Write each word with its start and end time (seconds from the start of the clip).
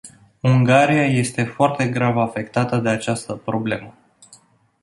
Ungaria 0.43 1.05
este 1.05 1.43
foarte 1.43 1.87
grav 1.87 2.17
afectată 2.17 2.77
de 2.77 2.89
această 2.89 3.35
problemă. 3.35 3.93